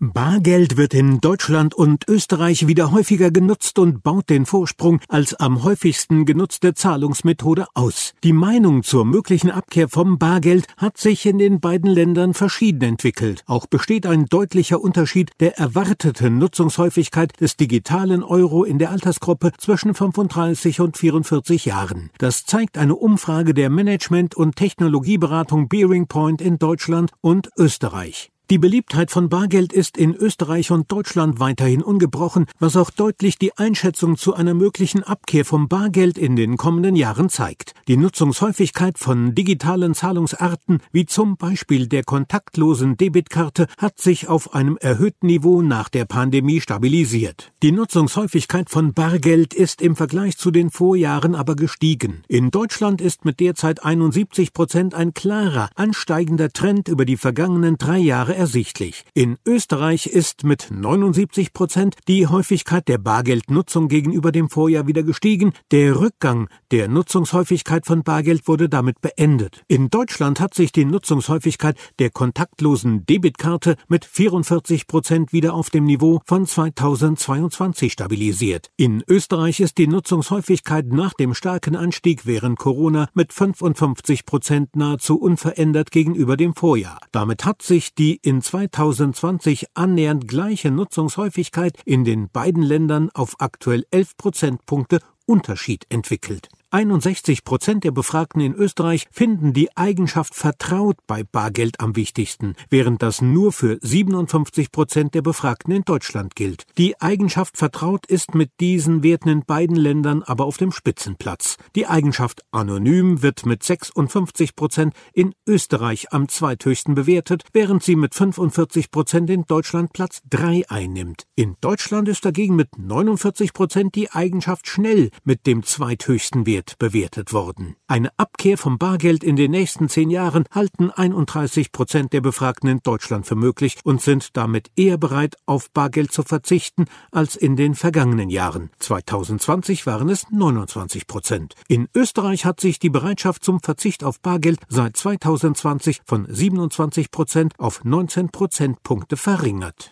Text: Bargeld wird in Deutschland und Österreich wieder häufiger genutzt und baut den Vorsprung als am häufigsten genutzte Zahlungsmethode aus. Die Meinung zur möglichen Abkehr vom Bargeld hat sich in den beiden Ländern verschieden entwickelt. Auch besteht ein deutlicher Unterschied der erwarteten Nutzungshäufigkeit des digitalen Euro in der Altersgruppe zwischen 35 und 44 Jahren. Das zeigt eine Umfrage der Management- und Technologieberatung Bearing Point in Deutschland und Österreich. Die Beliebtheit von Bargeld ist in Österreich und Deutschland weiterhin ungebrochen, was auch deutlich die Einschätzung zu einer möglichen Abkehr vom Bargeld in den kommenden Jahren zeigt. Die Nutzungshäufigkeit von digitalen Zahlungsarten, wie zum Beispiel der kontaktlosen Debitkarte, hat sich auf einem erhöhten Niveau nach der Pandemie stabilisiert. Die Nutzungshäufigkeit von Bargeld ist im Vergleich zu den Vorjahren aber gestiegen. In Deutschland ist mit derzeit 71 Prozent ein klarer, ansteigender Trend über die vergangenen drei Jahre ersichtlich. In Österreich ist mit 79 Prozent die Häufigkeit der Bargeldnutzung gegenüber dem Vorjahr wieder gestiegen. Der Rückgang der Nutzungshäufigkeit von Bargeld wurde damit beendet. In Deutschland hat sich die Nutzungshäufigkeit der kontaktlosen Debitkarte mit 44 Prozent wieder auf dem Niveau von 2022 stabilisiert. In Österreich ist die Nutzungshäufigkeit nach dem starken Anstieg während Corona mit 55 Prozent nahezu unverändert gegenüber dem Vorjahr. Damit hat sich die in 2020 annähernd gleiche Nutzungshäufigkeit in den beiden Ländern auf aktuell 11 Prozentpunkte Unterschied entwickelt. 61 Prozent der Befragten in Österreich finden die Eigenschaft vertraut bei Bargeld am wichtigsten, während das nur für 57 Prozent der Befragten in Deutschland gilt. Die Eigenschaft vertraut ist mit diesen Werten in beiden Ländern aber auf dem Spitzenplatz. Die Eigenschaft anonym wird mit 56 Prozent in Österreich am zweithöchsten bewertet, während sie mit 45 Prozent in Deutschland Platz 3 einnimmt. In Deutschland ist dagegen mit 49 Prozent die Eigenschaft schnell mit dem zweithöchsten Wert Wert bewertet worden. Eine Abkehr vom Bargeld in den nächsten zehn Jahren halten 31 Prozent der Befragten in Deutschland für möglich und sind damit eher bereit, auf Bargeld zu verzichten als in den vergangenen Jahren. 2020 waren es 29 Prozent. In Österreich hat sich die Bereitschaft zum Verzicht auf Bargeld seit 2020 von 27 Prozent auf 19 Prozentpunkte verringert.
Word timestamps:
Bargeld 0.00 0.76
wird 0.76 0.94
in 0.94 1.20
Deutschland 1.20 1.74
und 1.74 2.08
Österreich 2.08 2.68
wieder 2.68 2.92
häufiger 2.92 3.32
genutzt 3.32 3.80
und 3.80 4.04
baut 4.04 4.30
den 4.30 4.46
Vorsprung 4.46 5.00
als 5.08 5.34
am 5.34 5.64
häufigsten 5.64 6.24
genutzte 6.24 6.72
Zahlungsmethode 6.72 7.66
aus. 7.74 8.14
Die 8.22 8.32
Meinung 8.32 8.84
zur 8.84 9.04
möglichen 9.04 9.50
Abkehr 9.50 9.88
vom 9.88 10.16
Bargeld 10.16 10.66
hat 10.76 10.98
sich 10.98 11.26
in 11.26 11.38
den 11.38 11.58
beiden 11.58 11.90
Ländern 11.90 12.32
verschieden 12.32 12.82
entwickelt. 12.82 13.42
Auch 13.46 13.66
besteht 13.66 14.06
ein 14.06 14.26
deutlicher 14.26 14.80
Unterschied 14.80 15.32
der 15.40 15.58
erwarteten 15.58 16.38
Nutzungshäufigkeit 16.38 17.32
des 17.40 17.56
digitalen 17.56 18.22
Euro 18.22 18.62
in 18.62 18.78
der 18.78 18.92
Altersgruppe 18.92 19.50
zwischen 19.58 19.94
35 19.94 20.80
und 20.80 20.96
44 20.96 21.64
Jahren. 21.64 22.10
Das 22.18 22.44
zeigt 22.46 22.78
eine 22.78 22.94
Umfrage 22.94 23.52
der 23.52 23.68
Management- 23.68 24.36
und 24.36 24.54
Technologieberatung 24.54 25.68
Bearing 25.68 26.06
Point 26.06 26.40
in 26.40 26.60
Deutschland 26.60 27.10
und 27.20 27.50
Österreich. 27.56 28.30
Die 28.50 28.56
Beliebtheit 28.56 29.10
von 29.10 29.28
Bargeld 29.28 29.74
ist 29.74 29.98
in 29.98 30.14
Österreich 30.14 30.70
und 30.70 30.90
Deutschland 30.90 31.38
weiterhin 31.38 31.82
ungebrochen, 31.82 32.46
was 32.58 32.78
auch 32.78 32.88
deutlich 32.88 33.36
die 33.36 33.54
Einschätzung 33.58 34.16
zu 34.16 34.32
einer 34.32 34.54
möglichen 34.54 35.02
Abkehr 35.02 35.44
vom 35.44 35.68
Bargeld 35.68 36.16
in 36.16 36.34
den 36.34 36.56
kommenden 36.56 36.96
Jahren 36.96 37.28
zeigt. 37.28 37.74
Die 37.88 37.96
Nutzungshäufigkeit 37.96 38.98
von 38.98 39.34
digitalen 39.34 39.94
Zahlungsarten, 39.94 40.80
wie 40.92 41.06
zum 41.06 41.38
Beispiel 41.38 41.86
der 41.86 42.04
kontaktlosen 42.04 42.98
Debitkarte, 42.98 43.66
hat 43.78 43.98
sich 43.98 44.28
auf 44.28 44.52
einem 44.52 44.76
erhöhten 44.76 45.26
Niveau 45.26 45.62
nach 45.62 45.88
der 45.88 46.04
Pandemie 46.04 46.60
stabilisiert. 46.60 47.50
Die 47.62 47.72
Nutzungshäufigkeit 47.72 48.68
von 48.68 48.92
Bargeld 48.92 49.54
ist 49.54 49.80
im 49.80 49.96
Vergleich 49.96 50.36
zu 50.36 50.50
den 50.50 50.68
Vorjahren 50.68 51.34
aber 51.34 51.56
gestiegen. 51.56 52.24
In 52.28 52.50
Deutschland 52.50 53.00
ist 53.00 53.24
mit 53.24 53.40
derzeit 53.40 53.82
71 53.82 54.52
Prozent 54.52 54.92
ein 54.92 55.14
klarer, 55.14 55.70
ansteigender 55.74 56.52
Trend 56.52 56.88
über 56.88 57.06
die 57.06 57.16
vergangenen 57.16 57.78
drei 57.78 58.00
Jahre 58.00 58.36
ersichtlich. 58.36 59.04
In 59.14 59.38
Österreich 59.46 60.08
ist 60.08 60.44
mit 60.44 60.68
79 60.70 61.54
Prozent 61.54 61.96
die 62.06 62.26
Häufigkeit 62.26 62.86
der 62.86 62.98
Bargeldnutzung 62.98 63.88
gegenüber 63.88 64.30
dem 64.30 64.50
Vorjahr 64.50 64.86
wieder 64.86 65.04
gestiegen. 65.04 65.54
Der 65.70 65.98
Rückgang 65.98 66.50
der 66.70 66.88
Nutzungshäufigkeit 66.88 67.77
von 67.86 68.02
Bargeld 68.02 68.48
wurde 68.48 68.68
damit 68.68 69.00
beendet. 69.00 69.62
In 69.68 69.90
Deutschland 69.90 70.40
hat 70.40 70.54
sich 70.54 70.72
die 70.72 70.84
Nutzungshäufigkeit 70.84 71.76
der 71.98 72.10
kontaktlosen 72.10 73.04
Debitkarte 73.06 73.76
mit 73.88 74.04
44 74.04 74.86
Prozent 74.86 75.32
wieder 75.32 75.54
auf 75.54 75.70
dem 75.70 75.84
Niveau 75.84 76.20
von 76.24 76.46
2022 76.46 77.92
stabilisiert. 77.92 78.70
In 78.76 79.02
Österreich 79.06 79.60
ist 79.60 79.78
die 79.78 79.86
Nutzungshäufigkeit 79.86 80.86
nach 80.92 81.14
dem 81.14 81.34
starken 81.34 81.76
Anstieg 81.76 82.26
während 82.26 82.58
Corona 82.58 83.08
mit 83.14 83.32
55 83.32 84.26
Prozent 84.26 84.76
nahezu 84.76 85.18
unverändert 85.20 85.90
gegenüber 85.90 86.36
dem 86.36 86.54
Vorjahr. 86.54 86.98
Damit 87.12 87.44
hat 87.44 87.62
sich 87.62 87.94
die 87.94 88.16
in 88.16 88.42
2020 88.42 89.66
annähernd 89.74 90.28
gleiche 90.28 90.70
Nutzungshäufigkeit 90.70 91.78
in 91.84 92.04
den 92.04 92.28
beiden 92.30 92.62
Ländern 92.62 93.10
auf 93.14 93.36
aktuell 93.38 93.84
11 93.90 94.16
Prozentpunkte 94.16 95.00
Unterschied 95.26 95.84
entwickelt. 95.90 96.48
61 96.70 97.44
Prozent 97.44 97.84
der 97.84 97.92
Befragten 97.92 98.42
in 98.42 98.52
Österreich 98.52 99.06
finden 99.10 99.54
die 99.54 99.74
Eigenschaft 99.74 100.34
vertraut 100.34 100.98
bei 101.06 101.24
Bargeld 101.24 101.80
am 101.80 101.96
wichtigsten, 101.96 102.56
während 102.68 103.02
das 103.02 103.22
nur 103.22 103.52
für 103.52 103.78
57 103.80 104.70
Prozent 104.70 105.14
der 105.14 105.22
Befragten 105.22 105.72
in 105.72 105.84
Deutschland 105.84 106.36
gilt. 106.36 106.64
Die 106.76 107.00
Eigenschaft 107.00 107.56
vertraut 107.56 108.04
ist 108.04 108.34
mit 108.34 108.50
diesen 108.60 109.02
Werten 109.02 109.30
in 109.30 109.46
beiden 109.46 109.76
Ländern 109.76 110.22
aber 110.22 110.44
auf 110.44 110.58
dem 110.58 110.70
Spitzenplatz. 110.70 111.56
Die 111.74 111.86
Eigenschaft 111.86 112.42
anonym 112.50 113.22
wird 113.22 113.46
mit 113.46 113.62
56 113.62 114.54
Prozent 114.54 114.92
in 115.14 115.32
Österreich 115.46 116.12
am 116.12 116.28
zweithöchsten 116.28 116.94
bewertet, 116.94 117.44
während 117.54 117.82
sie 117.82 117.96
mit 117.96 118.14
45 118.14 118.90
Prozent 118.90 119.30
in 119.30 119.44
Deutschland 119.46 119.94
Platz 119.94 120.20
3 120.28 120.68
einnimmt. 120.68 121.22
In 121.34 121.56
Deutschland 121.62 122.08
ist 122.08 122.26
dagegen 122.26 122.56
mit 122.56 122.76
49 122.76 123.54
Prozent 123.54 123.94
die 123.94 124.10
Eigenschaft 124.10 124.68
schnell 124.68 125.08
mit 125.24 125.46
dem 125.46 125.62
zweithöchsten 125.62 126.44
Wert 126.44 126.57
Wert 126.58 126.78
bewertet 126.78 127.32
worden. 127.32 127.76
Eine 127.86 128.10
Abkehr 128.16 128.58
vom 128.58 128.78
Bargeld 128.78 129.22
in 129.22 129.36
den 129.36 129.52
nächsten 129.52 129.88
zehn 129.88 130.10
Jahren 130.10 130.44
halten 130.50 130.90
31 130.90 131.70
Prozent 131.70 132.12
der 132.12 132.20
Befragten 132.20 132.68
in 132.68 132.80
Deutschland 132.82 133.26
für 133.26 133.36
möglich 133.36 133.76
und 133.84 134.02
sind 134.02 134.36
damit 134.36 134.68
eher 134.74 134.98
bereit, 134.98 135.36
auf 135.46 135.70
Bargeld 135.70 136.10
zu 136.10 136.24
verzichten 136.24 136.86
als 137.12 137.36
in 137.36 137.54
den 137.54 137.76
vergangenen 137.76 138.28
Jahren. 138.28 138.70
2020 138.80 139.86
waren 139.86 140.08
es 140.08 140.28
29 140.30 141.06
Prozent. 141.06 141.54
In 141.68 141.86
Österreich 141.94 142.44
hat 142.44 142.58
sich 142.58 142.80
die 142.80 142.90
Bereitschaft 142.90 143.44
zum 143.44 143.60
Verzicht 143.60 144.02
auf 144.02 144.20
Bargeld 144.20 144.58
seit 144.68 144.96
2020 144.96 146.00
von 146.04 146.26
27 146.28 147.12
Prozent 147.12 147.54
auf 147.58 147.84
19 147.84 148.30
Prozentpunkte 148.30 149.16
verringert. 149.16 149.86